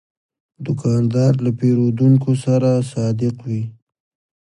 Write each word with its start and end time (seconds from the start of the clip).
دوکاندار 0.65 1.33
له 1.45 1.51
پیرودونکو 1.59 2.31
سره 2.45 2.69
صادق 2.91 3.35
وي. 3.47 3.61